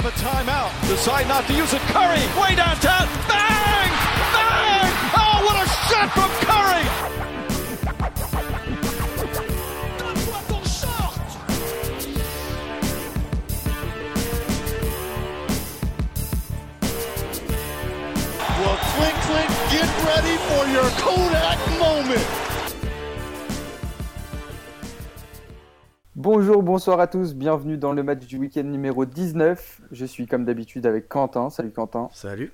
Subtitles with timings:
[0.00, 0.88] have a timeout.
[0.88, 1.80] Decide not to use it.
[1.92, 3.06] Curry, way downtown.
[3.28, 3.90] Bang!
[4.32, 4.92] Bang!
[5.12, 6.84] Oh, what a shot from Curry!
[18.60, 22.39] Well, Clink Clink, get ready for your Kodak moment.
[26.24, 29.80] Bonjour, bonsoir à tous, bienvenue dans le match du week-end numéro 19.
[29.90, 31.48] Je suis comme d'habitude avec Quentin.
[31.48, 32.10] Salut Quentin.
[32.12, 32.52] Salut.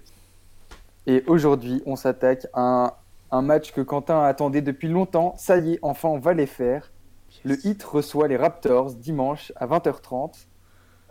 [1.09, 2.93] Et aujourd'hui, on s'attaque à un,
[3.37, 5.35] un match que Quentin attendait depuis longtemps.
[5.37, 6.93] Ça y est, enfin, on va les faire.
[7.45, 10.47] Le Heat reçoit les Raptors dimanche à 20h30.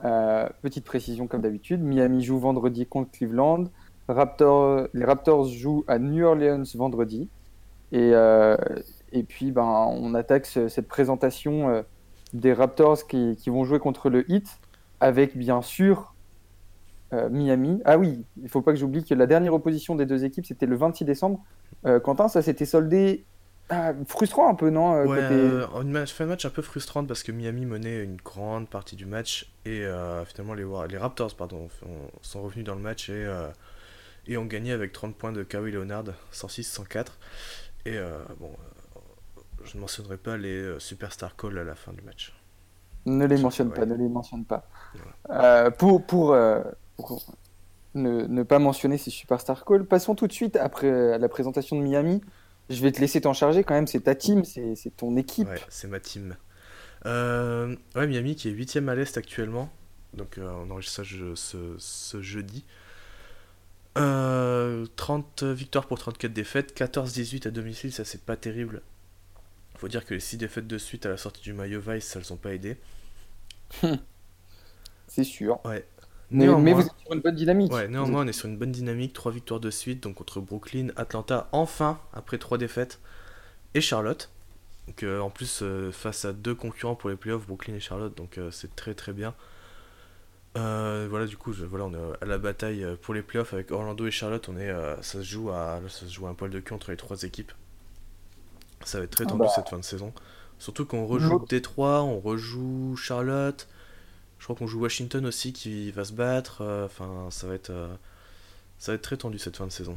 [0.06, 3.66] Euh, petite précision comme d'habitude, Miami joue vendredi contre Cleveland.
[4.08, 7.28] Raptor- les Raptors jouent à New Orleans vendredi.
[7.92, 8.56] Et, euh,
[9.12, 11.82] et puis, ben, on attaque ce- cette présentation euh,
[12.36, 14.48] des Raptors qui, qui vont jouer contre le Heat
[15.00, 16.14] avec bien sûr
[17.14, 17.82] euh, Miami.
[17.86, 20.66] Ah oui, il faut pas que j'oublie que la dernière opposition des deux équipes, c'était
[20.66, 21.40] le 26 décembre.
[21.86, 23.26] Euh, Quentin, ça s'était soldé
[23.70, 26.50] ah, frustrant un peu, non euh, Ouais, côté- euh, une match, fin de match un
[26.50, 30.98] peu frustrante parce que Miami menait une grande partie du match et euh, finalement les,
[30.98, 33.48] Raptors pardon, ont- sont revenus dans le match et, euh,
[34.28, 37.06] et ont gagné avec 30 points de Kawhi Leonard, 106-104.
[37.88, 37.98] Et
[38.40, 38.50] bon,
[39.66, 42.34] je ne mentionnerai pas les euh, superstar calls à la fin du match.
[43.06, 43.86] Ne les mentionne pas, Ouais.
[43.88, 44.68] ne les mentionne pas.
[45.30, 46.64] Euh, pour pour, euh,
[46.98, 47.24] pour
[47.94, 51.76] ne, ne pas mentionner ces superstar calls, passons tout de suite après euh, la présentation
[51.78, 52.22] de Miami.
[52.70, 55.48] Je vais te laisser t'en charger quand même, c'est ta team, c'est ton équipe.
[55.48, 56.36] Ouais, c'est ma team.
[57.06, 59.70] Euh, ouais, Miami qui est 8ème à l'Est actuellement.
[60.16, 62.66] Donc on enregistre ça je- ce, ce jeudi.
[63.98, 68.82] Euh, 30 victoires pour 34 défaites, 14-18 à domicile, ça c'est pas terrible.
[69.78, 72.20] Faut dire que les 6 défaites de suite à la sortie du maillot Vice, ça
[72.20, 72.78] les ont pas aidé.
[75.08, 75.60] C'est sûr.
[75.66, 75.86] Ouais.
[76.32, 77.72] Mais, vous êtes sur une bonne dynamique.
[77.72, 79.14] Ouais, néanmoins, on est sur une bonne dynamique.
[79.14, 83.00] 3 victoires de suite, donc contre Brooklyn, Atlanta, enfin, après 3 défaites,
[83.76, 84.32] et Charlotte.
[84.88, 88.16] Donc, euh, en plus, euh, face à deux concurrents pour les playoffs, Brooklyn et Charlotte,
[88.18, 89.36] donc euh, c'est très très bien.
[90.56, 94.06] Voilà, du coup, je- voilà, on est à la bataille pour les playoffs avec Orlando
[94.08, 94.48] et Charlotte.
[94.50, 94.72] On est,
[95.02, 97.24] ça, se joue à, ça se joue à un poil de cul entre les trois
[97.24, 97.52] équipes.
[98.86, 99.50] Ça va être très tendu bah.
[99.54, 100.14] cette fin de saison.
[100.60, 103.68] Surtout qu'on rejoue L'autre- Détroit, on rejoue Charlotte.
[104.40, 106.60] Je crois qu'on joue Washington aussi qui va se battre.
[106.62, 107.88] euh, Enfin, ça va être, euh,
[108.80, 109.96] ça va être très tendu cette fin de saison.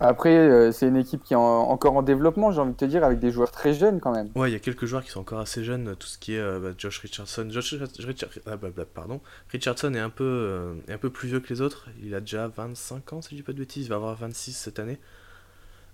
[0.00, 2.84] Après, euh, c'est une équipe qui est en- encore en développement, j'ai envie de te
[2.84, 4.30] dire, avec des joueurs très jeunes quand même.
[4.36, 5.96] Ouais, il y a quelques joueurs qui sont encore assez jeunes.
[5.96, 7.48] Tout ce qui est euh, bah, Josh Richardson.
[7.50, 9.20] Josh Richard- ah, bah, bah, pardon.
[9.50, 11.88] Richardson est un peu, euh, est un peu plus vieux que les autres.
[12.00, 13.86] Il a déjà 25 ans, si je dis pas de bêtises.
[13.86, 14.98] Il va avoir 26 cette année.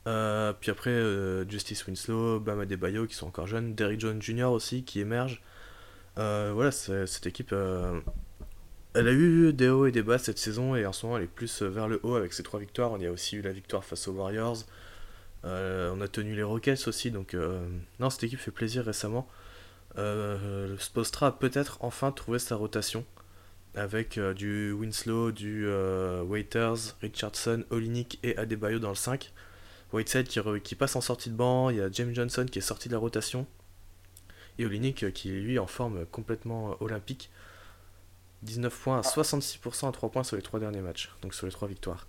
[0.06, 3.74] Euh, puis après, euh, Justice Winslow, Bam Adebayo qui sont encore jeunes.
[3.74, 4.44] Derrick Jones Jr.
[4.44, 5.42] aussi qui émerge.
[6.18, 7.52] Euh, voilà, cette équipe,
[8.94, 11.24] elle a eu des hauts et des bas cette saison et en ce moment elle
[11.24, 12.92] est plus vers le haut avec ses trois victoires.
[12.96, 14.58] Il y a aussi eu la victoire face aux Warriors.
[15.44, 17.36] On a tenu les Rockets aussi, donc
[17.98, 19.28] non, cette équipe fait plaisir récemment.
[19.96, 23.04] Le Spostra a peut-être enfin trouvé sa rotation
[23.74, 25.66] avec du Winslow, du
[26.28, 29.32] Waiters, Richardson, Olinik et Adebayo dans le 5.
[29.94, 32.58] Whiteside qui, re- qui passe en sortie de banc, il y a James Johnson qui
[32.58, 33.46] est sorti de la rotation
[34.58, 37.30] et Olinik euh, qui est lui en forme complètement euh, olympique.
[38.42, 41.52] 19 points à 66% à 3 points sur les 3 derniers matchs, donc sur les
[41.52, 42.06] 3 victoires.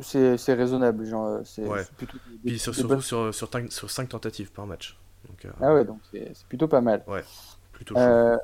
[0.00, 1.84] C'est raisonnable, genre, euh, c'est Ouais.
[1.96, 4.96] plutôt des- Puis des sur- surtout sur, sur, tin- sur 5 tentatives par match.
[5.28, 7.04] Donc euh, Ah ouais, donc c'est plutôt pas mal.
[7.72, 8.00] plutôt chaud.
[8.00, 8.36] Euh,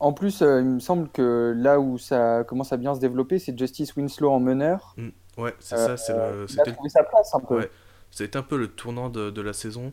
[0.00, 3.38] en plus, euh, il me semble que là où ça commence à bien se développer,
[3.40, 4.94] c'est Justice Winslow en meneur.
[5.38, 7.56] Ouais, c'est euh, ça, c'est Il le, a c'était trouvé sa place un peu.
[7.58, 7.70] Ouais.
[8.10, 9.92] c'est un peu le tournant de, de la saison.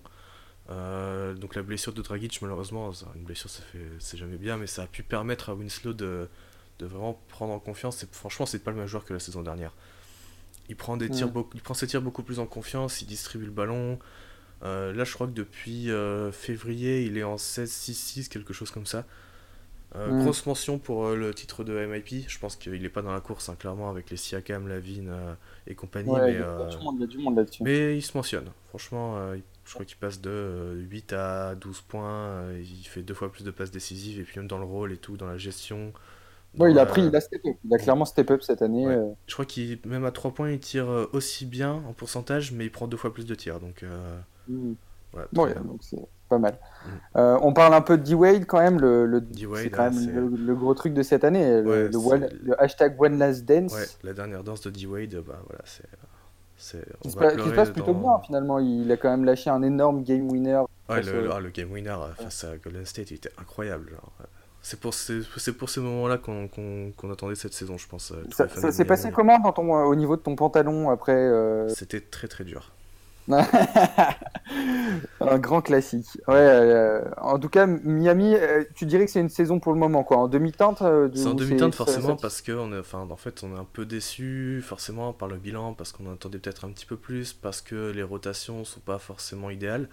[0.70, 4.68] Euh, donc la blessure de Dragic, malheureusement, une blessure, ça fait, c'est jamais bien, mais
[4.68, 6.28] ça a pu permettre à Winslow de,
[6.80, 8.04] de vraiment prendre en confiance.
[8.04, 9.72] Et franchement, c'est pas le même joueur que la saison dernière.
[10.68, 11.44] Il prend des tirs, Mm.
[11.54, 14.00] il prend ses tirs beaucoup plus en confiance, il distribue le ballon.
[14.64, 18.88] Euh, là, je crois que depuis euh, février, il est en 16-6-6, quelque chose comme
[18.88, 19.06] ça.
[19.96, 20.24] Euh, Mm.
[20.24, 22.28] Grosse mention pour euh, le titre de MIP.
[22.28, 25.34] Je pense qu'il est pas dans la course, hein, clairement, avec les Siakam, Lavine euh,
[25.68, 26.10] et compagnie.
[26.10, 27.64] Ouais, mais, il y a du monde, il y a du monde là-dessus.
[27.64, 28.50] mais il se mentionne.
[28.70, 29.18] Franchement,
[29.66, 32.52] je crois qu'il passe de euh, 8 à 12 points.
[32.60, 34.20] il fait deux fois plus de passes décisives.
[34.20, 35.94] Et puis même dans le rôle et tout, dans la gestion.
[36.58, 37.56] Ouais, il dans a pris, il a step up.
[37.66, 38.88] Il a clairement step up cette année.
[38.88, 39.14] Ouais.
[39.28, 42.72] Je crois qu'il même à 3 points, il tire aussi bien en pourcentage, mais il
[42.72, 43.60] prend deux fois plus de tirs.
[43.60, 43.84] Donc
[44.48, 44.74] Mm.
[45.16, 45.28] Voilà.
[45.34, 45.56] Bon, bien.
[45.64, 45.98] donc c'est
[46.30, 46.54] pas mal.
[46.54, 46.90] Mm.
[47.18, 48.80] Euh, on parle un peu de D-Wade quand même.
[48.80, 49.24] Le, le-
[49.56, 51.62] c'est quand même le, le gros truc de cette année.
[51.62, 53.74] Le, Ouais, le c'est- one- le hashtag One Last Dance.
[53.74, 55.84] Ouais, la dernière danse de D-Wade, bah voilà, c'est.
[56.58, 58.60] Qui se, passe- plutôt bien finalement.
[58.60, 60.62] Il a quand même lâché un énorme game winner.
[60.90, 63.90] Ouais, le, ah, le game winner euh, face à Golden State, il était incroyable.
[63.90, 64.12] genre.
[64.62, 66.50] C'est pour, ces, c'est pour ces moments-là qu'on,
[67.12, 68.12] attendait cette saison, je pense.
[68.12, 72.02] euh, Ça, s'est passé comment dans ton, au niveau de ton pantalon après euh, C'était
[72.02, 72.72] très très dur.
[75.22, 76.08] Un grand classique.
[76.28, 79.80] Ouais, euh, en tout cas, Miami, euh, tu dirais que c'est une saison pour le
[79.80, 80.18] moment, quoi.
[80.18, 83.44] En demi-teinte euh, de- C'est en demi-teinte forcément parce que on est, enfin, en fait
[83.44, 86.72] on est un peu déçu forcément par le bilan parce qu'on en attendait peut-être un
[86.72, 89.90] petit peu plus parce que les rotations sont pas forcément idéales.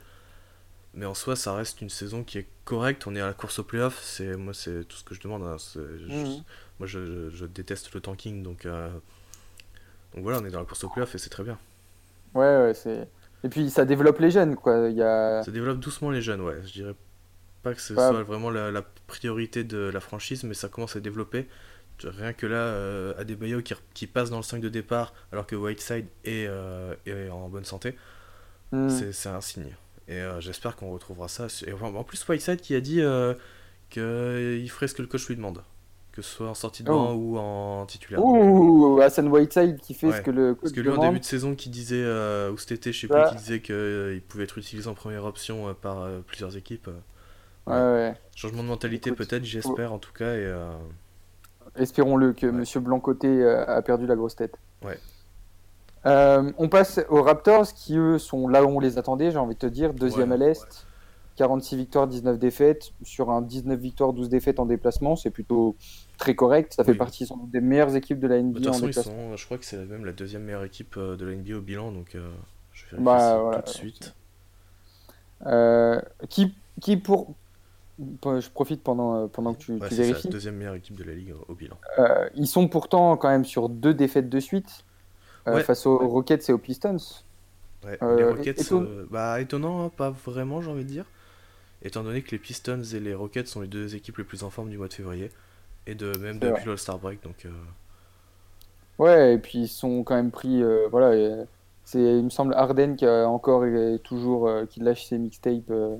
[0.94, 3.06] Mais en soi ça reste une saison qui est correcte.
[3.06, 4.00] On est à la course au playoff.
[4.02, 5.42] C'est moi c'est tout ce que je demande.
[5.44, 5.56] hein.
[5.74, 6.44] Je- Mhm.
[6.78, 11.14] moi je, déteste le tanking donc donc voilà on est dans la course au playoff
[11.14, 11.58] et c'est très bien.
[12.34, 13.08] Ouais, ouais, c'est.
[13.44, 14.88] Et puis ça développe les jeunes, quoi.
[14.88, 15.42] Il y a.
[15.42, 16.56] Ça développe doucement les jeunes ouais.
[16.64, 16.94] Je dirais
[17.62, 21.00] pas que ce soit vraiment la, la priorité de la franchise mais ça commence à
[21.00, 21.48] développer.
[22.04, 25.54] Rien que là, euh, Adebayo qui, qui passe dans le 5 de départ alors que
[25.54, 27.96] Whiteside est, euh, est en bonne santé,
[28.72, 28.88] Hmm.
[28.88, 29.76] c'est un signe.
[30.08, 31.46] Et euh, j'espère qu'on retrouvera ça.
[31.66, 33.34] Et en en plus, Whiteside qui a dit euh,
[33.90, 35.62] qu'il ferait ce que le coach lui demande,
[36.12, 36.94] que ce soit en sortie de Oh.
[36.94, 38.20] banc ou en titulaire.
[38.20, 41.20] Euh, Ouh, Hassan Whiteside qui fait ce que le Parce coach que lui, en début
[41.20, 44.44] de saison, qui disait, euh, ou cet été, je sais plus, qui disait qu'il pouvait
[44.44, 46.88] être utilisé en première option euh, par euh, plusieurs équipes.
[46.88, 46.92] euh.
[47.64, 48.14] Ouais, ouais.
[48.36, 50.34] Changement de mentalité, peut-être, j'espère en tout cas.
[50.34, 50.70] Et, euh,
[51.76, 52.46] Espérons-le que.
[52.46, 54.56] Monsieur Blancoté euh, a perdu la grosse tête.
[54.84, 54.98] Ouais.
[56.04, 59.54] Euh, on passe aux Raptors qui, eux, sont là où on les attendait, j'ai envie
[59.54, 59.94] de te dire.
[59.94, 60.86] Deuxième à l'Est.
[61.36, 62.92] 46 victoires, 19 défaites.
[63.02, 65.76] Sur un 19 victoires, 12 défaites en déplacement, c'est plutôt
[66.18, 66.74] très correct.
[66.74, 69.30] Ça fait partie sans doute des meilleures équipes de la de NBA en ils déplacement.
[69.30, 71.60] sont, je crois que c'est même la deuxième meilleure équipe euh, de la NBA au
[71.60, 72.30] bilan, donc euh,
[72.72, 74.14] je vérifie Bah, ça voilà, tout de suite.
[75.46, 77.34] Euh, qui, qui pour.
[78.24, 80.26] Je profite pendant, pendant que tu, Ouais, tu c'est vérifies.
[80.28, 81.76] la deuxième meilleure équipe de la ligue au, bilan.
[81.98, 84.84] Euh, ils sont pourtant quand même sur deux défaites de suite
[85.46, 85.62] euh, Ouais.
[85.62, 86.96] face aux Rockets et aux Pistons.
[87.84, 91.04] Euh, les Rockets, éton- euh, bah étonnant, hein, pas vraiment, j'ai envie de dire.
[91.82, 94.50] Étant donné que les Pistons et les Rockets sont les deux équipes les plus en
[94.50, 95.30] forme du mois de février,
[95.86, 96.66] et de même depuis vrai.
[96.66, 97.50] le All-Star Break, donc euh,
[98.98, 100.62] Ouais, et puis ils sont quand même pris.
[100.62, 101.44] euh, voilà,
[101.84, 105.70] c'est, il me semble, Harden qui a encore et toujours euh, qui lâche ses mixtapes
[105.70, 105.96] euh,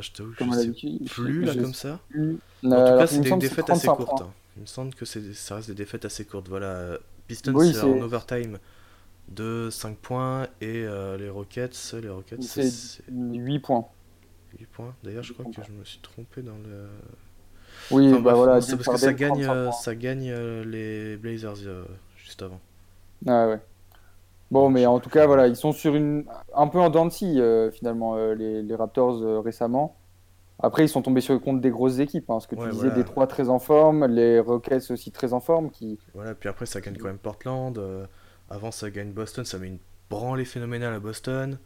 [0.00, 0.72] je t'avoue, je sais
[1.06, 2.00] plus là comme ça.
[2.08, 2.40] plus.
[2.74, 4.22] En tout alors, cas, c'est des défaites assez 35 courtes.
[4.22, 4.34] hein.
[4.56, 6.48] Il me semble que c'est- ça reste des défaites assez courtes.
[6.48, 6.98] Voilà,
[7.28, 8.58] Pistons Oui, c'est c'est- en overtime
[9.28, 10.84] de 5 points, et
[11.18, 13.86] les Rockets, les Rockets C'est c'est 8 points.
[14.58, 14.96] 8 points.
[15.02, 16.88] D'ailleurs, je crois que je me suis trompé dans le.
[17.90, 18.60] Oui, Enfin, bah bref, voilà.
[18.60, 21.84] c'est parce que ça gagne, 35 euh, ça gagne euh, les Blazers euh,
[22.16, 22.60] juste avant.
[23.26, 23.60] Ah ouais.
[24.50, 27.70] Bon, mais en tout cas, voilà, ils sont sur une un peu en dents de
[27.74, 29.96] finalement les, les Raptors récemment.
[30.60, 32.68] Après, ils sont tombés sur le compte des grosses équipes, hein, ce que tu Ouais,
[32.68, 32.96] disais, voilà.
[32.96, 36.66] des trois très en forme, les Rockets aussi très en forme, qui Voilà, puis après
[36.66, 37.76] ça gagne quand même Portland.
[37.78, 38.06] euh,
[38.50, 39.78] avant ça gagne Boston, ça met une
[40.10, 41.58] branlée phénoménale à Boston.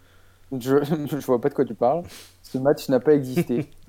[0.52, 2.02] Je, je vois pas de quoi tu parles.
[2.42, 3.70] Ce match n'a pas existé.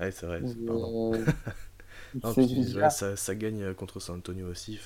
[0.00, 1.12] Ouais, c'est vrai, pardon.
[1.14, 1.24] Euh,
[2.24, 4.80] Non, puis, ça, ça gagne euh, contre San Antonio aussi.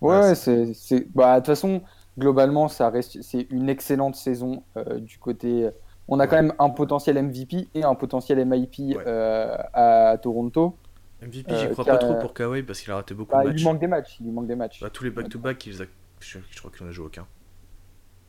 [0.00, 0.72] Ouais, Ouais, c'est.
[1.14, 1.82] Bah, de toute façon,
[2.18, 3.20] globalement, ça reste...
[3.22, 5.68] c'est une excellente saison euh, du côté.
[6.08, 10.76] On a quand même un potentiel MVP et un potentiel MIP euh, à Toronto.
[11.22, 13.48] MVP, j'y crois pas trop pour Kawhi parce qu'il a raté beaucoup Bah, de il
[13.48, 13.56] matchs.
[13.58, 14.16] lui manque des matchs.
[14.20, 14.80] Il lui manque des matchs.
[14.80, 15.86] Bah, tous les back-to-back, il a-
[16.20, 17.26] je, je crois qu'il en a joué aucun.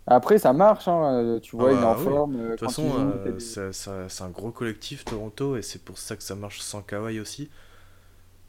[0.08, 0.88] Après, ça marche.
[0.88, 2.06] hein, euh, Tu vois, Ah il est bah en oui.
[2.06, 2.38] forme.
[2.38, 6.24] euh, De toute façon, euh, c'est un gros collectif Toronto et c'est pour ça que
[6.24, 7.50] ça marche sans Kawhi aussi.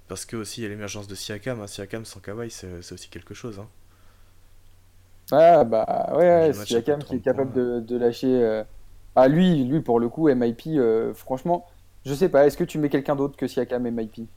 [0.08, 1.60] Parce que aussi il y a l'émergence de Siakam.
[1.60, 1.66] hein.
[1.68, 3.58] Siakam sans Kawhi, c'est aussi quelque chose.
[3.60, 3.68] hein.
[5.32, 8.26] Ah, bah ouais, ouais, Siakam qui est 30 capable points, de, de lâcher.
[8.44, 8.62] euh,
[9.16, 11.66] Ah, lui, lui, pour le coup, MIP, euh, franchement,
[12.04, 12.46] je sais pas.
[12.46, 14.28] Est-ce que tu mets quelqu'un d'autre que Siakam MIP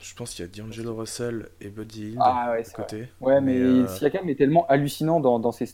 [0.00, 2.86] Je pense qu'il y a D'Angelo Russell et Buddy Hield Ah, ouais, à c'est vrai.
[2.86, 3.08] côté.
[3.20, 5.66] Ouais, mais, euh, Siakam est tellement hallucinant dans, dans, ses...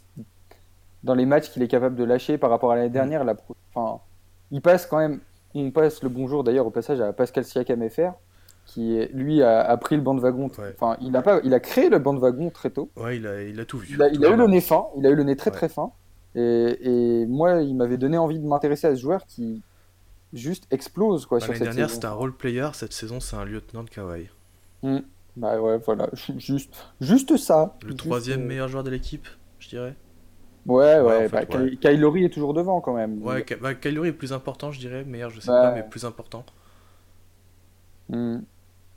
[1.05, 3.25] dans les matchs qu'il est capable de lâcher par rapport à l'année dernière.
[3.25, 3.35] La...
[3.75, 4.01] Enfin,
[4.51, 5.21] il passe quand même.
[5.55, 8.13] On passe le bonjour d'ailleurs au passage à Pascal Siakam FR,
[8.65, 10.51] qui lui a, a pris le banc de wagon.
[10.59, 10.75] Ouais.
[10.75, 12.91] Enfin, il a pas, il a créé le banc de wagon très tôt.
[12.97, 13.89] Ouais, il a, il a tout vu.
[13.95, 14.87] Il a, il Tout a eu le nez fin.
[14.97, 15.57] Il a eu le nez très Ouais.
[15.57, 15.93] très fin.
[16.35, 19.63] Et, et moi, il m'avait donné envie de m'intéresser à ce joueur qui
[20.33, 22.69] juste explose quoi Bah, L'année dernière, c'était un role player.
[22.73, 24.29] Cette saison, c'est un lieutenant de Kawhi.
[25.37, 27.77] Bah ouais, voilà, juste, juste ça.
[27.83, 29.27] Le Juste, troisième euh, meilleur joueur de l'équipe,
[29.59, 29.95] je dirais.
[30.67, 31.69] Ouais, ouais, en bah, fait, Ky- ouais.
[32.25, 33.23] Est toujours devant quand même.
[33.23, 35.05] Ouais, Ka- bah, est plus important, je dirais.
[35.05, 36.45] Meilleur, je sais Bah, pas, mais plus important.
[38.09, 38.45] Hmm.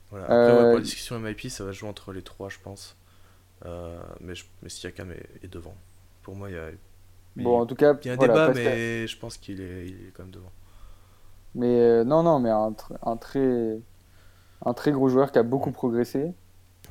[0.09, 0.27] Voilà.
[0.31, 2.95] Après, Euh, ouais, pour la discussion MIP, ça va jouer entre les trois, je pense.
[3.65, 5.77] Euh, mais, je, mais Siakam est, est devant.
[6.23, 6.71] Pour moi, il y a,
[7.35, 9.87] Bon, en tout cas, il y a un voilà, débat, mais je pense qu'il est,
[9.89, 10.53] il est quand même devant.
[11.55, 13.81] Mais euh, non, non, mais un, tr- un très,
[14.65, 16.35] un très gros joueur qui a beaucoup progressé.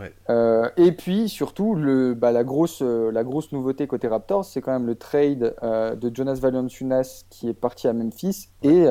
[0.00, 0.12] Ouais.
[0.30, 4.60] Euh, et puis surtout, le, bah, la, grosse, euh, la grosse nouveauté côté Raptors, c'est
[4.60, 8.84] quand même le trade euh, de Jonas Valanciunas qui est parti à Memphis et,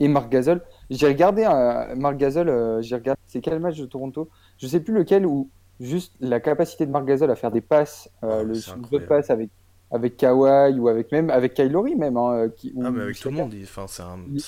[0.00, 0.60] et Marc Gasol.
[0.90, 4.28] J'ai regardé un Marc Gasol, j'ai regardé c'est quel match de Toronto?
[4.58, 5.48] Je sais plus lequel où
[5.80, 9.06] juste la capacité de Marc Gasol à faire des passes, Ah, le de incroyable.
[9.08, 9.50] passe avec
[9.92, 13.36] avec Kawhi ou avec même avec Kylori même hein, qui, Ah, mais avec tout le
[13.36, 14.02] monde, il- c'est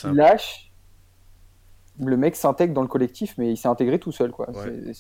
[0.09, 0.13] un.
[0.13, 0.73] lâche.
[2.01, 4.49] Le mec s'intègre dans le collectif, mais il s'est intégré tout seul quoi.
[4.51, 4.95] Ouais.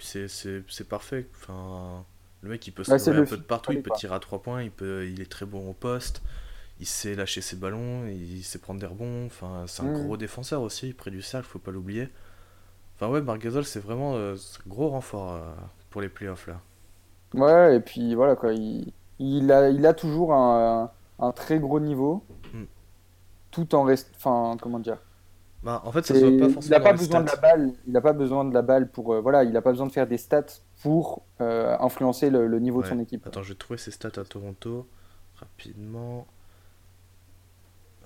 [0.00, 1.26] C'est c'est parfait.
[1.36, 2.04] Enfin,
[2.42, 4.14] le mec, il peut se Bah, trouver un le peu de partout, il peut tirer
[4.14, 6.22] à 3 points, il, peut, il est très bon au poste,
[6.80, 9.26] il sait lâcher ses ballons, il sait prendre des rebonds.
[9.26, 9.90] Enfin, c'est un Mhm.
[9.90, 12.08] gros défenseur aussi, près du cercle, faut pas l'oublier.
[12.96, 15.42] Enfin, ouais, Marc Gasol, c'est vraiment euh, un gros renfort euh,
[15.90, 16.60] pour les playoffs là.
[17.34, 21.80] Ouais, et puis voilà quoi, il, il a, il a toujours un, un très gros
[21.80, 22.66] niveau, Mm.
[23.50, 24.10] tout en rest...
[24.16, 24.98] enfin comment dire,
[25.62, 27.72] Bah, en fait, ça se voit pas il forcément n'a pas besoin de la balle,
[27.86, 29.92] il a pas besoin de la balle pour, euh, voilà, il a pas besoin de
[29.92, 30.44] faire des stats
[30.82, 33.26] pour euh, influencer le, le niveau de son équipe.
[33.26, 34.86] Attends, je vais trouver ses stats à Toronto
[35.36, 36.26] rapidement.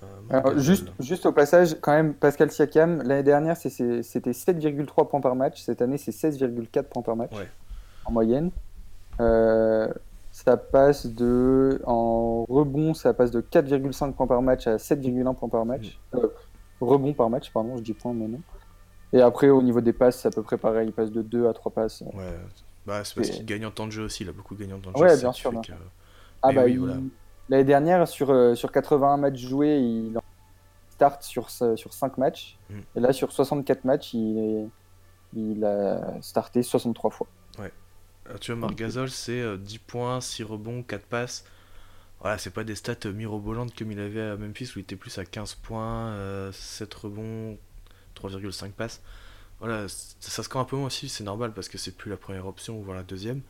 [0.03, 5.21] Euh, Alors, juste, juste au passage, quand même, Pascal Siakam, l'année dernière, c'était 7,3 points
[5.21, 5.61] par match.
[5.61, 7.47] Cette année, c'est 16,4 points par match Ouais.
[8.03, 8.51] en moyenne.
[10.35, 11.81] Ça passe de.
[11.85, 15.97] En rebond, ça passe de 4,5 points par match à 7,1 points par match.
[16.13, 16.17] Mm.
[16.81, 18.41] Euh, rebond par match, pardon, je dis points, mais non.
[19.13, 20.87] Et après, au niveau des passes, c'est à peu près pareil.
[20.89, 22.01] Il passe de 2 à 3 passes.
[22.13, 22.35] Ouais,
[22.85, 24.79] bah, c'est parce qu'il gagne en temps de jeu aussi, il a beaucoup gagné en
[24.79, 25.15] temps de Ouais, jeu.
[25.15, 25.71] c'est bien sûr, que-
[26.41, 26.97] Ah Mais bah, oui, il- voilà.
[27.49, 30.21] l'année dernière, sur, euh, sur 81 matchs joués, il en
[30.89, 32.57] start sur, sur 5 matchs.
[32.69, 32.79] Mm.
[32.95, 34.67] Et là, sur 64 matchs, il, est-
[35.33, 37.27] il a starté 63 fois.
[38.27, 41.45] Ah, tu vois, Marc Gasol, c'est euh, 10 points, 6 rebonds, 4 passes.
[42.21, 44.95] Voilà, c'est pas des stats euh, mirobolantes comme il avait à Memphis où il était
[44.95, 47.57] plus à 15 points, euh, 7 rebonds,
[48.15, 49.01] 3,5 passes.
[49.59, 52.17] Voilà, c- ça score un peu moins aussi, c'est normal parce que c'est plus la
[52.17, 53.41] première option ou voire la deuxième.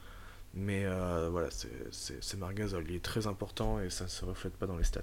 [0.53, 1.69] Mais euh, voilà, c'est-
[2.55, 5.01] Gasol, il est très important et ça ne se reflète pas dans les stats.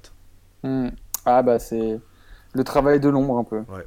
[0.62, 0.88] Mm.
[1.24, 2.00] Ah bah, c'est
[2.54, 3.58] le travail de l'ombre un peu.
[3.68, 3.86] Ouais.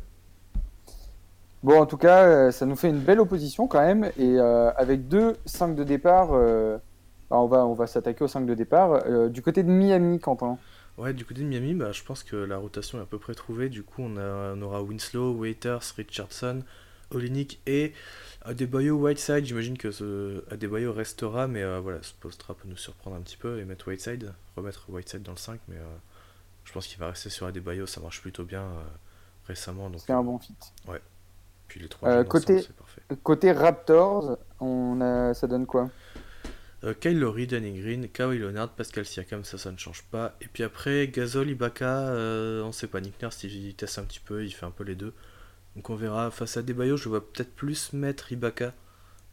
[1.63, 4.05] Bon, en tout cas, euh, ça nous fait une belle opposition quand même.
[4.17, 6.29] Et euh, avec deux 5 de départ,
[7.29, 8.93] bah, on va, on va s'attaquer aux 5 de départ.
[9.05, 10.57] Euh, du côté de Miami, Quentin.
[10.97, 13.33] Ouais, du côté de Miami, bah, je pense que la rotation est à peu près
[13.35, 13.69] trouvée.
[13.69, 16.61] Du coup, on, a, on aura Winslow, Waiters, Richardson,
[17.11, 17.93] Olinik et
[18.43, 19.45] Adebayo Whiteside.
[19.45, 23.37] J'imagine que ce Adebayo restera, mais euh, voilà, ce post peut nous surprendre un petit
[23.37, 25.59] peu et mettre Whiteside, remettre Whiteside dans le 5.
[25.67, 25.95] Mais euh,
[26.63, 28.65] je pense qu'il va rester sur Adebayo, ça marche plutôt bien
[29.47, 29.91] récemment.
[29.97, 30.55] C'est un bon fit.
[31.67, 33.01] Puis les trois côté- ensemble, c'est parfait.
[33.23, 35.33] Côté Raptors, on a...
[35.33, 35.89] ça donne quoi?
[36.93, 40.35] Kyle Lowry, Danny Green, Kawhi Leonard, Pascal Siakam, ça, ça ne change pas.
[40.41, 43.01] Et puis après, Gasol, Ibaka, euh, on sait pas.
[43.01, 45.13] Nick Nurse, il, il teste un petit peu, il fait un peu les deux.
[45.75, 46.31] Donc on verra.
[46.31, 48.73] Face à Debayo, je vois peut-être plus mettre Ibaka,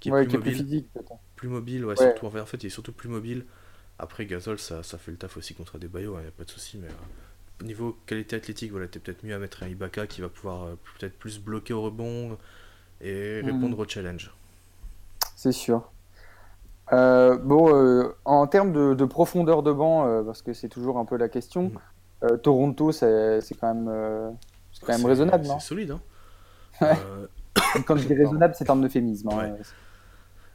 [0.00, 0.64] qui est Ouais, plus qui est plus mobile.
[0.64, 0.88] physique,
[1.36, 2.14] plus mobile, ouais, Ouais.
[2.14, 2.26] surtout.
[2.26, 3.46] En fait, il est surtout plus mobile.
[3.98, 6.50] Après, Gasol, ça, ça fait le taf aussi contre Debayo, il n'y a pas de
[6.50, 6.78] souci.
[6.78, 10.28] Mais euh, niveau qualité athlétique, voilà, t'es peut-être mieux à mettre un Ibaka qui va
[10.30, 12.38] pouvoir euh, peut-être plus bloquer au rebond
[13.02, 13.42] et Mhm.
[13.42, 14.32] répondre au challenge.
[15.34, 15.91] C'est sûr.
[16.92, 20.98] Euh, bon, euh, en termes de, de profondeur de banc, euh, parce que c'est toujours
[20.98, 21.72] un peu la question,
[22.24, 24.36] euh, Toronto, c'est quand même,
[24.72, 26.00] c'est quand même raisonnable, non C'est solide, hein.
[27.86, 29.28] Quand je dis raisonnable, c'est un euphémisme.
[29.30, 29.56] hein.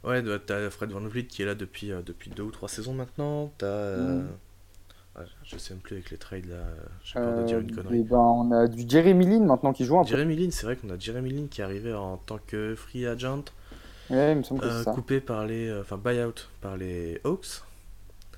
[0.04, 2.92] Ouais, bah, t'as Fred Van Vliet qui est là depuis, depuis deux ou trois saisons
[2.92, 3.50] maintenant.
[3.58, 3.96] T'as.
[3.96, 4.28] Mm.
[5.16, 6.56] ouais, je sais même plus avec les trades là.
[7.02, 8.00] J'ai peur de dire une connerie.
[8.00, 10.10] et ben, on a du Jeremy Lin maintenant qui joue un peu.
[10.10, 13.06] Jeremy Lin, c'est vrai qu'on a Jeremy Lin qui est arrivé en tant que free
[13.06, 13.42] agent,
[14.10, 14.92] Ouais, il me semble que euh, c'est ça.
[14.92, 15.68] coupé par les.
[15.68, 17.62] euh, Enfin, buyout par les Hawks.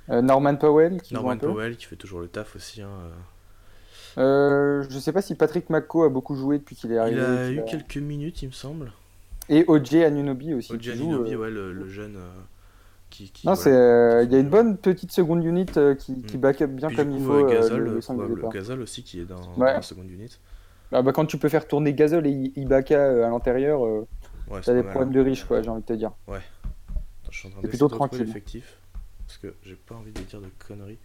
[0.08, 1.36] Euh, Norman Powell qui Norman.
[1.36, 2.82] Powell qui fait toujours le taf aussi.
[2.82, 2.88] hein,
[4.18, 4.84] euh.
[4.88, 7.20] Je sais pas si Patrick McCo a beaucoup joué depuis qu'il est Il arrivé.
[7.20, 8.92] a qu'il eu a- quelques minutes, il me semble.
[9.48, 10.72] Et OJ Anunoby aussi.
[10.72, 12.28] OJ joue, euh, ouais, le, le jeune euh,
[13.10, 13.30] qui.
[13.30, 13.62] qui Non, voilà.
[13.64, 15.66] c'est, euh, il y a une bonne petite seconde unit
[15.98, 16.40] qui, qui Mm.
[16.40, 18.48] back up bien Puis, comme du il coup, faut Gasol, le, le.
[18.52, 20.38] Gasol aussi qui est dans, la seconde unit.
[20.92, 23.84] Ah bah, quand tu peux faire tourner Gasol et Ibaka à l'intérieur,
[24.50, 25.12] Ouais, t'as des problèmes hein.
[25.12, 26.12] de riches, quoi, j'ai envie de te dire.
[26.28, 26.40] Attends,
[27.30, 28.20] je suis en train C'est plutôt tranquille.
[28.26, 28.76] l'effectif.
[29.26, 30.98] Parce que j'ai pas envie de dire de conneries.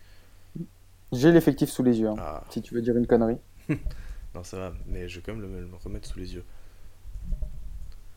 [1.11, 3.37] J'ai l'effectif sous les yeux, hein, Ah, si tu veux dire une connerie.
[4.35, 6.43] non, ça va, mais je vais quand même le, le remettre sous les yeux.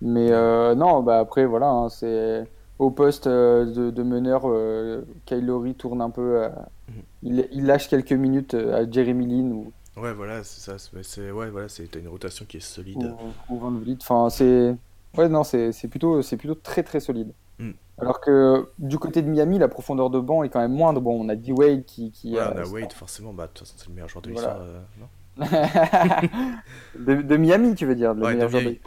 [0.00, 2.46] Mais euh, non, bah après, voilà, hein, c'est
[2.78, 6.48] au poste euh, de, de meneur, euh, Kyle Lowry tourne un peu, euh,
[6.88, 7.02] Mhm.
[7.22, 10.78] il, il lâche quelques minutes à Jeremy Lin ou, Ouais, voilà, c'est ça.
[10.78, 13.14] c'est- C'est ouais, voilà, c'est t'as une rotation qui est solide.
[13.48, 13.96] ou, ou Van Vliet.
[14.00, 14.76] Enfin, c'est,
[15.16, 17.32] ouais, non, c'est plutôt, c'est plutôt très très solide.
[17.58, 17.70] Mm.
[17.98, 21.00] Alors que du côté de Miami, la profondeur de banc est quand même moindre.
[21.00, 23.74] Bon, on a D-Wade qui, qui Ouais, on a Wade, forcément, bah, de toute façon,
[23.76, 24.48] c'est le meilleur joueur de Voilà.
[24.48, 25.08] l'histoire, euh, non
[26.98, 28.80] de, de Miami, tu veux dire, le Ouais, meilleur joueur de Miami.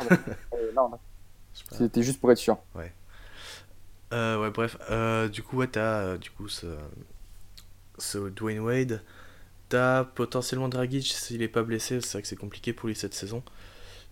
[0.53, 0.99] Euh, non, non.
[1.53, 2.57] C'était juste pour être sûr.
[4.13, 6.67] Euh, ouais, bref, euh, du coup, ouais, t'as euh, du coup ce,
[7.97, 9.01] ce Dwayne Wade.
[9.69, 13.13] T'as potentiellement Dragic s'il est pas blessé, c'est vrai que c'est compliqué pour lui cette
[13.13, 13.41] saison.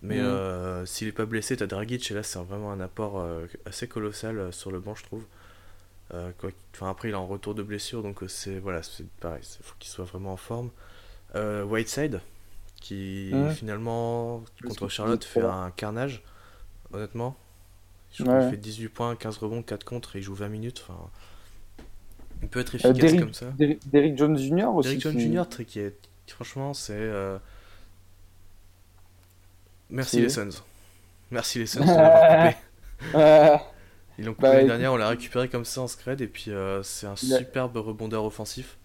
[0.02, 0.24] Mais Mhm.
[0.24, 3.86] euh, s'il est pas blessé, t'as Dragic et là c'est vraiment un apport euh, assez
[3.86, 5.24] colossal euh, sur le banc, je trouve.
[6.38, 9.74] Quoi- après, il est en retour de blessure, donc c'est voilà, c'est pareil, il faut
[9.78, 10.70] qu'il soit vraiment en forme.
[11.36, 12.20] Whiteside,
[12.80, 16.22] qui finalement Le contre Charlotte fait un carnage,
[16.92, 17.36] honnêtement.
[18.12, 18.28] Je Ouais.
[18.28, 20.84] crois qu'il fait 18 points, 15 rebonds, 4 contre et il joue 20 minutes.
[20.88, 20.98] Enfin,
[22.42, 23.46] il peut être Euh, efficace Derrick, comme ça.
[23.86, 24.64] Derrick- Jones Jr.
[24.74, 24.88] aussi.
[24.88, 25.64] Derrick Jones Jr.
[25.64, 25.94] qui est
[26.26, 27.38] franchement c'est euh,
[29.90, 30.62] merci les Suns.
[31.30, 32.56] Merci les Suns de l'avoir coupé.
[34.18, 36.50] Ils l'ont coupé Bah, l'année dernière on l'a récupéré comme ça en scred et puis
[36.50, 38.78] euh, c'est un a- superbe rebondeur offensif.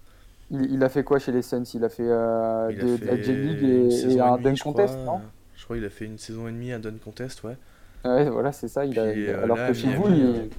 [0.51, 1.63] Il, il a fait quoi chez les Suns?
[1.73, 4.57] Il a fait euh, il a de, fait de la J-League une et, un dunk
[4.59, 4.73] crois.
[4.73, 5.21] contest, non?
[5.55, 7.57] Je crois qu'il a fait une saison et demie un dunk contest ouais.
[8.03, 8.85] Ouais, voilà, c'est ça.
[8.85, 10.49] Il a, Puis, il a- euh, alors là, que chez vous, il, euh,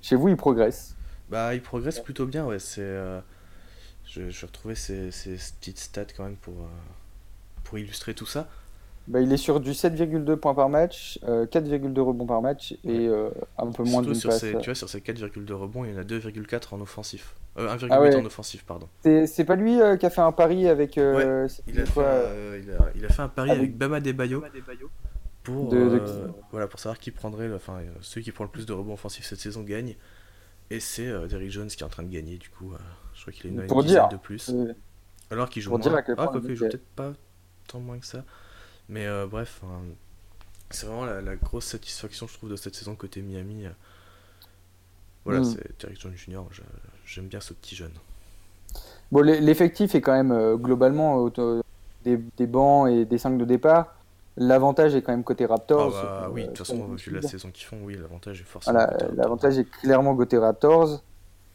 [0.00, 0.96] chez vous, il progresse.
[1.28, 3.20] bah il progresse plutôt bien ouais c'est euh,
[4.06, 6.54] je, je vais retrouver ces, ces petites stats quand même pour
[7.64, 8.48] pour illustrer tout ça
[9.10, 13.08] Bah, il est sur du 7,2 points par match, euh, 4,2 rebonds par match et
[13.08, 14.40] euh, un peu moins d'une sur passe.
[14.40, 17.34] ces, tu vois, sur ces 4,2 rebonds, il y en a 2,4 en offensif.
[17.58, 18.14] Euh, 1,8 Ah ouais.
[18.14, 18.88] en offensif, pardon.
[19.02, 20.96] C'est pas lui euh, qui a fait un pari avec.
[20.96, 23.76] euh, Il a, fait, quoi, euh, il, a, il a fait un pari avec- avec
[23.76, 24.44] Bama Debayo
[25.42, 28.44] pour, De- de euh, voilà, pour savoir qui prendrait, le- enfin, euh, celui qui prend
[28.44, 29.96] le plus de rebonds offensifs cette saison gagne.
[30.70, 32.72] Et c'est euh, Derrick Jones qui est en train de gagner, du coup.
[32.72, 32.76] euh,
[33.14, 34.08] je crois qu'il a une, Pour une dizaine dire.
[34.10, 34.50] de plus.
[34.50, 34.72] euh,
[35.32, 35.80] Alors qu'il joue moins.
[35.94, 37.12] à quel Ah, le il joue est- peut-être pas
[37.66, 38.22] tant moins que ça.
[38.90, 39.80] Mais euh, bref, hein,
[40.70, 43.66] c'est vraiment la, la grosse satisfaction, je trouve, de cette saison côté Miami.
[43.66, 43.70] euh.
[45.24, 45.44] Voilà, Mm.
[45.44, 46.40] c'est Derrick Jones Jr.
[47.06, 47.92] J'aime bien ce petit jeune.
[49.12, 51.62] Bon, l'e- l'effectif est quand même euh, globalement auto-
[52.04, 53.94] des, des bancs et des 5 de départ.
[54.36, 55.90] L'avantage est quand même côté Ah Raptors.
[55.90, 58.78] bah, euh, oui, de toute façon, vu la saison qu'ils font, oui, l'avantage est forcément.
[58.78, 61.02] Voilà, euh, l'avantage est clairement côté Raptors.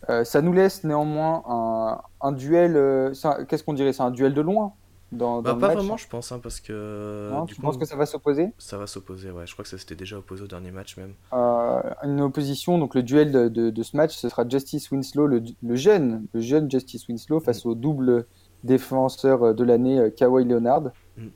[0.10, 2.76] Euh, ça nous laisse néanmoins un, un duel.
[2.76, 3.14] euh,
[3.50, 4.74] Qu'est-ce qu'on dirait C'est un duel de loin?
[5.16, 7.56] Dans, Bah, dans le pas match vraiment, je pense, hein, parce que Non, du tu
[7.60, 8.52] coup, penses que ça va s'opposer?
[8.58, 9.32] ça va s'opposer.
[9.32, 11.14] Ouais, je crois que ça s'était déjà opposé au dernier match même.
[11.34, 15.28] Euh, Une opposition, donc le duel de, de- de ce match, ce sera Justice Winslow,
[15.28, 18.26] le, le jeune, le jeune Justice Winslow, face au double
[18.64, 20.92] défenseur de l'année, euh, Kawhi Leonard.
[21.18, 21.28] Mm.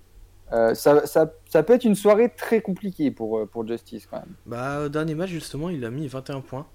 [0.52, 4.34] Euh, ça, ça, ça peut être une soirée très compliquée pour, pour Justice quand même.
[4.48, 6.66] Bah, au dernier match, justement, il a mis 21 points.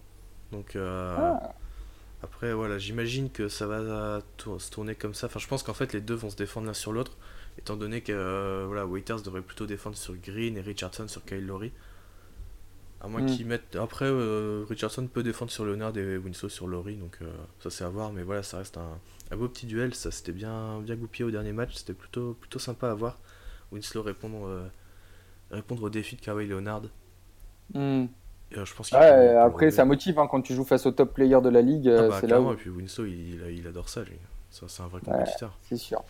[0.53, 1.53] Donc, euh, Ah.
[2.25, 5.27] Après, voilà, j'imagine que ça va se tourner comme ça.
[5.27, 7.17] Enfin, je pense qu'en fait, les deux vont se défendre l'un sur l'autre,
[7.59, 11.47] étant donné que euh, voilà, Waiters devrait plutôt défendre sur Green et Richardson sur Kyle
[11.47, 11.73] Lowry.
[13.01, 13.27] À moins Mm.
[13.27, 13.77] qu'ils mettent.
[13.77, 17.85] Après, euh, Richardson peut défendre sur Leonard et Winslow sur Lowry, donc euh, ça c'est
[17.85, 18.13] à voir.
[18.13, 18.99] Mais voilà, ça reste un,
[19.31, 19.95] un beau petit duel.
[19.95, 21.75] Ça c'était bien, bien goupillé au dernier match.
[21.75, 23.19] C'était plutôt, plutôt sympa à voir.
[23.73, 24.71] Winslow répondre,
[25.51, 26.85] répondre au défi de Kawhi Leonard.
[27.75, 28.07] Mm.
[28.57, 29.77] Euh, je pense qu'il Ouais, peut- il peut après, relever.
[29.77, 31.89] ça motive hein, quand tu joues face au top player de la ligue.
[31.89, 34.17] Ah euh, bah, c'est là où et puis Winslow, il, adore ça, lui.
[34.51, 35.13] Ça, c'est un vrai Ouais.
[35.19, 35.57] compétiteur.
[35.63, 36.03] c'est sûr.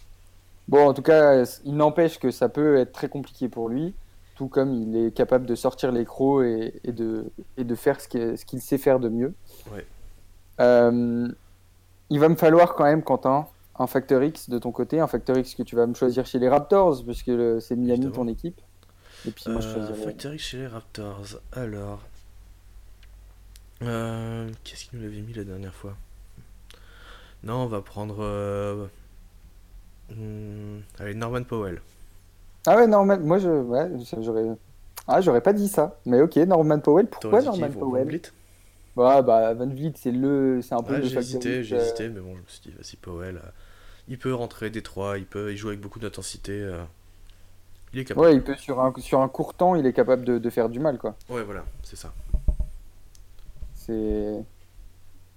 [0.69, 3.95] Bon, en tout cas, il n'empêche que ça peut être très compliqué pour lui,
[4.35, 8.01] tout comme il est capable de sortir les crocs et, et de, et de faire
[8.01, 8.09] ce
[8.45, 9.33] qu'il sait faire de mieux.
[9.73, 9.87] Ouais.
[10.61, 11.29] Euh,
[12.11, 13.47] il va me falloir quand même, Quentin,
[13.79, 16.39] un Factor X de ton côté, un Factor X que tu vas me choisir chez
[16.39, 18.15] les Raptors, puisque c'est Miami Évidemment.
[18.15, 18.61] ton équipe.
[19.27, 20.05] Et puis moi, je Euh, choisirais.
[20.07, 21.41] Factory chez les Raptors.
[21.53, 22.01] Alors.
[23.85, 25.97] Euh, Qu'est-ce qu'il nous l'avait mis la dernière fois?
[27.43, 28.17] Non, on va prendre.
[28.21, 28.87] euh,
[30.11, 31.81] hmm, allez, Norman Powell.
[32.67, 33.91] Ah ouais, Norman, moi, je, ouais,
[34.23, 34.45] j'aurais.
[35.07, 35.99] Ah, j'aurais pas dit ça.
[36.07, 37.09] Mais ok, Norman Powell.
[37.09, 38.09] Pourquoi Norman Van Powell?
[38.09, 38.33] Vliet?
[38.97, 41.77] Bah, bah, Van Vliet, c'est le, c'est un peu Ouais, le j'ai hésité, j'ai euh,
[41.77, 43.37] hésité, mais bon, je me suis dit, vas-y, Powell.
[43.39, 43.49] euh,
[44.09, 46.53] il peut rentrer des trois, il, peut, il joue avec beaucoup d'intensité.
[46.63, 46.85] euh,
[47.93, 48.29] il est capable.
[48.29, 50.69] Ouais, il peut sur un, sur un court temps, il est capable de, de faire
[50.69, 51.17] du mal, quoi.
[51.29, 52.13] Ouais, voilà, c'est ça.
[53.87, 54.45] C'est.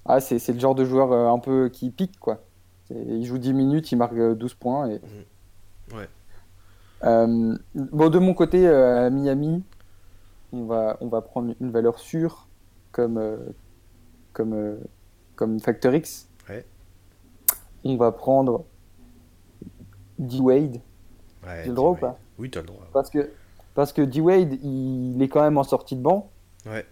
[0.06, 2.42] Ah, c'est c'est le genre de joueur euh, un peu qui pique, quoi.
[2.90, 4.90] Il joue 10 minutes, il marque euh, 12 points.
[4.90, 5.02] Et...
[5.94, 6.08] Ouais.
[7.04, 9.64] Euh, bon, de mon côté, euh, à Miami,
[10.54, 12.48] on va, on va prendre une valeur sûre
[12.94, 13.38] comme, euh,
[14.32, 14.78] comme, euh,
[15.36, 16.30] comme Factor X.
[16.50, 16.66] Ouais.
[17.84, 18.64] On va prendre
[20.18, 20.80] D-Wade.
[21.46, 22.18] Ouais, J'ai le droit ou pas?
[22.40, 22.88] Oui, t'as le droit.
[22.94, 23.30] Parce que,
[23.74, 26.32] parce que D-Wade, il est quand même en sortie de banc.
[26.66, 26.86] Ouais.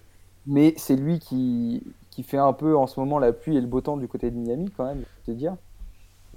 [0.47, 3.67] Mais c'est lui qui, qui fait un peu en ce moment la pluie et le
[3.67, 5.55] beau temps du côté de Miami, quand même, je te dire.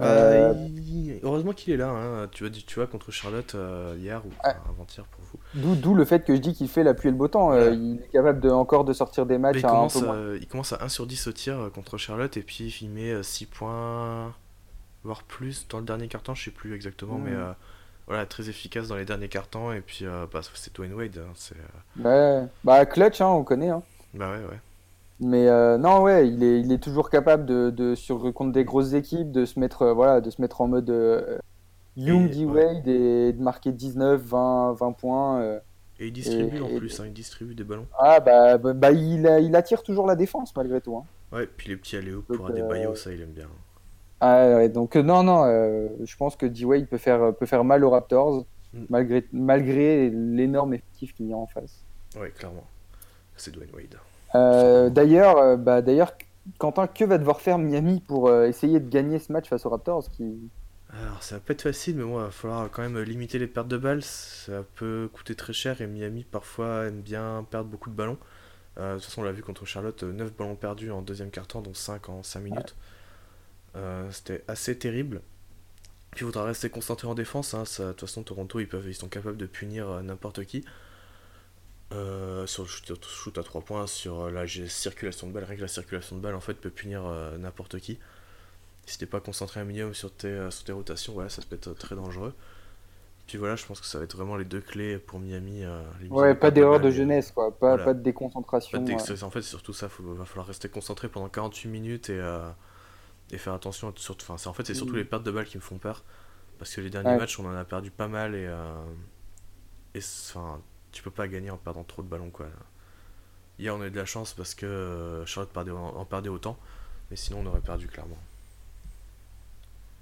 [0.01, 2.29] Euh, Euh, Heureusement qu'il est là, hein.
[2.31, 5.75] tu, vois, tu vois, contre Charlotte euh, hier ou enfin, avant-hier pour vous.
[5.75, 7.53] D'où, le fait que je dis qu'il fait la pluie et le beau temps.
[7.73, 10.15] Il est capable de, encore de sortir des matchs il, à un commence, peu moins.
[10.15, 13.23] euh, il commence à 1 sur 10 au tir contre Charlotte et puis il met
[13.25, 14.33] 6 points,
[15.03, 17.33] voire plus dans le dernier carton, je sais plus exactement, mais
[18.07, 21.33] voilà, très efficace dans les derniers cartons et puis bah, c'est Dwayne Wade, hein,
[22.03, 22.47] Ouais.
[22.63, 23.71] Bah, clutch, hein, on connaît.
[23.71, 23.83] Hein.
[24.15, 24.59] Bah ouais, ouais.
[25.21, 28.65] Mais euh, non, ouais, il est, il est toujours capable de, de sur contre des
[28.65, 31.39] grosses équipes de se mettre, euh, voilà, de se mettre en mode euh,
[31.97, 32.65] Young, Et- ouais.
[32.67, 35.43] Wade et de marquer 19, 20, 20 points.
[36.01, 37.87] Et il distribue Et- en et- plus, hein, il distribue des ballons.
[37.99, 40.97] Ah bah, bah, bah, il, attire toujours la défense malgré tout.
[40.97, 41.05] hein.
[41.37, 43.49] Ouais, puis les petits alléos pour euh, Adebayo, ça il aime bien.
[44.21, 45.45] Ah ouais, donc non, non,
[46.05, 48.45] je pense que D-Wade peut faire, peut faire mal aux Raptors
[48.75, 48.85] Mm.
[48.91, 51.85] malgré, malgré l'énorme effectif qu'il y a en face.
[52.21, 52.65] Ouais, clairement.
[53.39, 53.97] C'est Dwayne Wade.
[54.35, 56.13] Euh, d'ailleurs, euh, bah, d'ailleurs,
[56.59, 59.71] Quentin, que va devoir faire Miami pour euh, essayer de gagner ce match face aux
[59.71, 60.51] Raptors qui...
[60.91, 63.47] Alors, ça va pas être facile, mais bon, il va falloir quand même limiter les
[63.47, 64.03] pertes de balles.
[64.03, 68.17] Ça peut coûter très cher et Miami parfois aime bien perdre beaucoup de ballons.
[68.79, 71.31] Euh, de toute façon, on l'a vu contre Charlotte, euh, 9 ballons perdus en deuxième
[71.31, 72.75] quart-temps, dont 5 en 5 minutes.
[73.77, 75.21] Euh, C'était assez terrible.
[76.13, 77.53] Puis il faudra rester concentré en défense.
[77.55, 77.65] hein.
[77.67, 80.65] Ça, de toute façon, Toronto, ils, peuvent, ils sont capables de punir n'importe qui.
[81.93, 85.57] Euh, sur le shoot, shoot à 3 points, sur euh, la circulation de balle, rien
[85.57, 87.99] que la circulation de balle en fait peut punir euh, n'importe qui.
[88.85, 91.73] Si t'es pas concentré un minimum sur tes, sur tes rotations, ouais, ça peut être
[91.75, 92.35] très dangereux.
[93.27, 95.65] Puis voilà, je pense que ça va être vraiment les deux clés pour Miami.
[95.65, 97.51] euh, Ouais, pas d'erreur de jeunesse, quoi.
[97.51, 97.85] Pas, Voilà.
[97.85, 98.79] pas de pas déconcentration.
[98.79, 98.89] de ouais.
[98.91, 99.25] dextérité.
[99.25, 99.89] En fait, c'est surtout ça.
[100.01, 102.23] Il va falloir rester concentré pendant 48 minutes et,
[103.31, 103.93] et faire attention.
[103.97, 104.97] Surtout, enfin, c'est- en fait, c'est surtout Mm.
[104.99, 106.05] les pertes de balles qui me font peur.
[106.59, 107.19] Parce que les derniers Ouais.
[107.19, 108.49] matchs, on en a perdu pas mal et,
[109.95, 110.61] et enfin,
[110.93, 112.31] tu peux pas gagner en perdant trop de ballons.
[112.31, 112.47] Quoi.
[113.59, 116.57] Hier, on a eu de la chance parce que euh, Charlotte perdait, en, perdait autant.
[117.11, 118.19] Mais sinon, on aurait perdu clairement.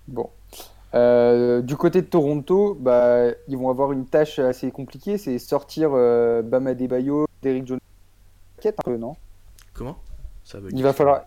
[0.09, 0.31] Bon.
[0.95, 5.91] Euh, du côté de Toronto, bah, ils vont avoir une tâche assez compliquée, c'est sortir
[5.93, 7.81] euh, Bam Adebayo, Derrick Jones,
[8.65, 9.17] un peu, non?
[9.75, 9.99] Comment?
[10.45, 11.25] Ça il va, falloir,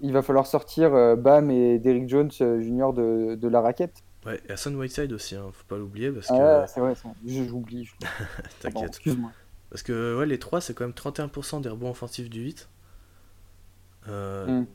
[0.00, 4.02] il va falloir sortir euh, Bam et Derrick Jones euh, Junior de, de la raquette.
[4.26, 6.34] Ouais, et Hassan Whiteside aussi, hein, faut pas l'oublier parce que.
[6.34, 7.88] Ah, c'est vrai, j'oublie.
[8.60, 8.88] T'inquiète.
[8.88, 9.30] Excuse-moi.
[9.70, 12.68] Parce que ouais, les 3, c'est quand même 31% des rebonds offensifs du 8.
[14.08, 14.66] Euh, Mm.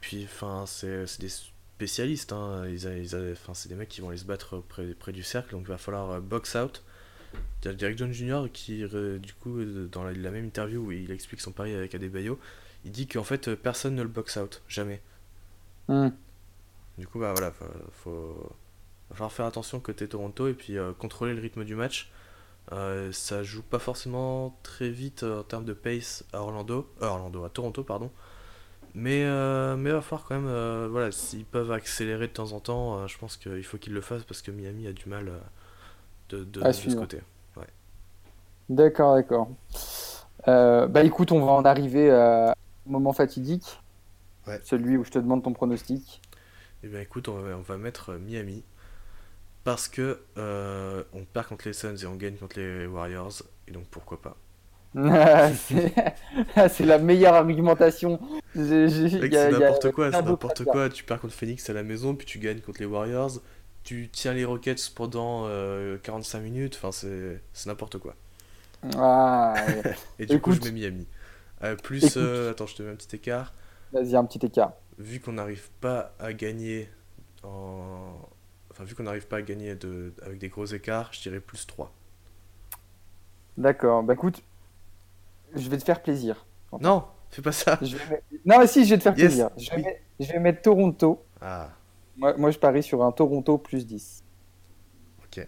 [0.00, 2.32] Puis, enfin, c'est des spécialistes.
[2.32, 2.66] Hein.
[2.68, 5.62] Ils ils c'est des mecs qui vont aller se battre près, près du cercle, donc
[5.62, 6.82] il va falloir euh, box out.
[7.62, 8.44] Il y a Derek Jones Jr.
[8.52, 8.84] qui,
[9.18, 12.38] du coup, dans la, la même interview où il explique son pari avec Adebayo,
[12.84, 15.00] il dit qu'en fait, euh, personne ne le box out, jamais.
[15.88, 16.08] Mm.
[16.98, 18.52] Du coup, bah voilà, faut, faut-
[19.10, 22.10] va falloir faire attention côté Toronto et puis euh, contrôler le rythme du match.
[22.72, 27.44] Euh, ça joue pas forcément très vite euh, en termes de pace à Orlando, Orlando
[27.44, 28.10] à Toronto pardon.
[28.94, 29.24] Mais
[29.76, 33.36] mais va falloir quand même, voilà, s'ils peuvent accélérer de temps en temps, je pense
[33.36, 35.32] qu'il faut qu'ils le fassent parce que Miami a du mal
[36.28, 37.18] de, de, ce côté.
[38.68, 39.48] D'accord, d'accord.
[40.46, 42.54] Bah écoute, on va en arriver à
[42.86, 43.80] moment fatidique.
[44.46, 44.60] Ouais.
[44.64, 46.20] Celui où je te demande ton pronostic.
[46.82, 48.62] Et bien écoute, on va, on va mettre euh, Miami
[49.64, 53.72] parce que euh, on perd contre les Suns et on gagne contre les Warriors et
[53.72, 54.36] donc pourquoi pas.
[56.68, 58.20] c'est la meilleure argumentation.
[58.54, 58.86] C'est
[59.50, 60.88] n'importe quoi, c'est n'importe quoi.
[60.88, 63.40] Tu perds contre Phoenix à la maison, puis tu gagnes contre les Warriors.
[63.82, 68.14] Tu tiens les Rockets pendant euh, 45 minutes, enfin c'est c'est n'importe quoi.
[68.96, 69.94] Ah, ouais.
[70.18, 71.06] Et du coup, je mets Miami.
[71.64, 72.16] Euh, plus, Écoute.
[72.18, 73.54] euh, attends, je te mets un petit écart.
[73.92, 74.72] Vas-y, un petit écart.
[74.98, 76.88] Vu qu'on n'arrive pas à gagner
[77.42, 78.14] en.
[78.70, 80.12] Enfin, vu qu'on n'arrive pas à gagner de...
[80.22, 81.92] avec des gros écarts, je dirais plus 3.
[83.56, 84.02] D'accord.
[84.02, 84.42] Bah écoute,
[85.54, 86.44] je vais te faire plaisir.
[86.80, 87.78] Non, fais pas ça.
[87.82, 89.50] Je vais mettre- Non, mais si, je vais te faire Yes, plaisir.
[89.56, 89.82] Je vais, oui.
[89.84, 90.00] mettre...
[90.20, 91.24] je vais mettre Toronto.
[91.40, 91.70] Ah,
[92.16, 94.24] Moi, moi, je parie sur un Toronto plus 10.
[95.24, 95.46] ok.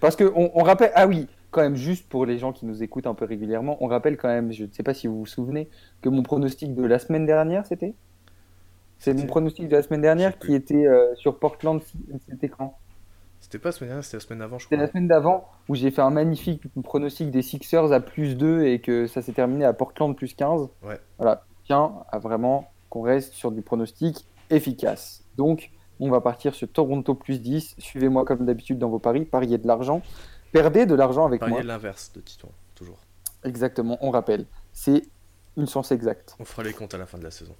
[0.00, 2.82] Parce que on, on rappelle, ah oui, quand même, juste pour les gens qui nous
[2.82, 5.26] écoutent un peu régulièrement, on rappelle quand même, je ne sais pas si vous vous
[5.26, 5.68] souvenez,
[6.02, 7.94] que mon pronostic de la semaine dernière, c'était?
[8.98, 11.80] C'est mon C'était pronostic de la semaine dernière qui était euh, sur Portland,
[12.28, 12.76] c'était quand
[13.40, 14.86] C'était pas la semaine dernière, c'était la semaine avant, je C'était crois.
[14.86, 18.80] la semaine d'avant où j'ai fait un magnifique pronostic des Sixers à plus 2 et
[18.80, 20.68] que ça s'est terminé à Portland plus 15.
[20.82, 20.98] Ouais.
[21.18, 25.24] Voilà, tiens, à vraiment qu'on reste sur du pronostic efficace.
[25.36, 27.76] Donc, on va partir sur Toronto plus 10.
[27.78, 30.02] Suivez-moi comme d'habitude dans vos paris, pariez de l'argent.
[30.52, 31.62] Perdez de l'argent avec Parier moi.
[31.62, 32.98] l'inverse de Titon, toujours.
[33.44, 34.46] Exactement, on rappelle.
[34.72, 35.02] C'est
[35.56, 36.36] une science exacte.
[36.38, 37.54] On fera les comptes à la fin de la saison.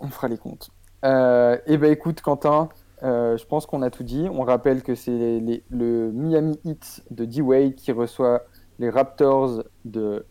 [0.00, 0.70] On fera les comptes.
[1.04, 2.68] Euh, eh ben écoute, Quentin,
[3.02, 4.28] euh, je pense qu'on a tout dit.
[4.30, 5.40] On rappelle que c'est
[5.70, 8.42] le Miami Heat de D-Wade qui reçoit
[8.78, 10.24] les Raptors de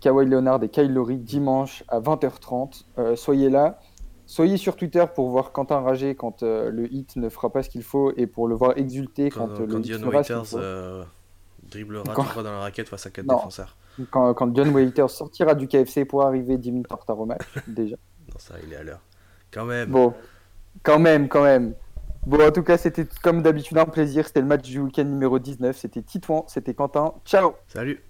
[0.00, 2.84] Kawhi Leonard et Kyle Lowry dimanche à 20h30.
[2.98, 3.80] Euh, soyez là.
[4.26, 7.68] Soyez sur Twitter pour voir Quentin rager quand euh, le Heat ne fera pas ce
[7.68, 10.44] qu'il faut et pour le voir exulter quand, Quand, quand le Dion fera ce qu'il
[10.44, 11.04] faut.
[11.74, 13.36] Dribblera Quand- dans la raquette face à 4 Non.
[13.36, 13.76] défenseurs.
[14.10, 17.42] Quand, quand John Waiters sortira du KFC pour arriver 10 minutes en retard au match,
[17.68, 17.96] déjà.
[18.28, 19.00] Non, ça, il est à l'heure.
[19.52, 19.90] Quand même.
[19.90, 20.14] Bon,
[20.82, 21.74] quand même, quand même.
[22.26, 24.26] Bon, en tout cas, c'était comme d'habitude un plaisir.
[24.26, 25.76] C'était le match du week-end numéro 19.
[25.76, 27.12] C'était Titouan, c'était Quentin.
[27.24, 28.00] Ciao Salut